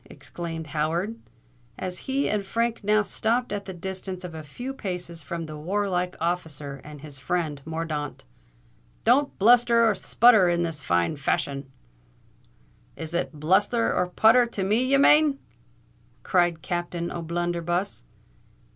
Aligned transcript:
exclaimed 0.05 0.65
Howard, 0.65 1.15
as 1.77 1.99
he 2.09 2.27
and 2.27 2.43
Frank 2.43 2.83
now 2.83 3.03
stopped 3.03 3.53
at 3.53 3.65
the 3.65 3.73
distance 3.75 4.23
of 4.23 4.33
a 4.33 4.41
few 4.41 4.73
paces 4.73 5.21
from 5.21 5.45
the 5.45 5.55
warlike 5.55 6.15
officer 6.19 6.81
and 6.83 7.01
his 7.01 7.19
friend 7.19 7.61
Mordaunt: 7.65 8.23
"don't 9.03 9.37
bluster 9.37 9.87
and 9.89 9.95
sputter 9.99 10.49
in 10.49 10.63
this 10.63 10.81
fine 10.81 11.17
fashion——" 11.17 11.69
"Is 12.95 13.13
it 13.13 13.39
blusther 13.39 13.91
and 13.95 14.09
sputther 14.15 14.51
to 14.51 14.63
me 14.63 14.83
ye 14.85 14.97
mane!" 14.97 15.37
cried 16.23 16.63
Captain 16.63 17.11
O'Blunderbuss. 17.11 18.03